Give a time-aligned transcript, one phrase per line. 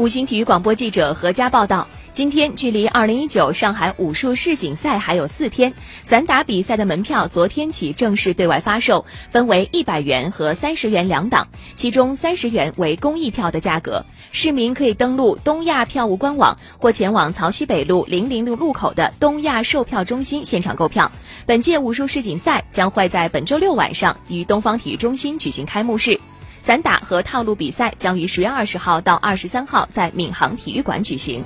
[0.00, 1.86] 五星体育广播记者何佳报道。
[2.10, 14.02] 今天距离二零一九上海武术世锦赛还有四天，散打比赛的门票昨天起正式对外发售，分为一百元和三十元两档，其中三十元为公益票的价格，
[14.32, 21.12] 市民可以登录东亚票务官网或前往曹溪北路零零六路口的东亚售票中心现场购票。
[21.44, 26.18] 本届武术世锦赛将会在本周六晚上于东方体育中心举行开幕式，
[26.60, 31.42] 散打和套路比赛将于十月二十号到二十三号在闵行体育馆举行。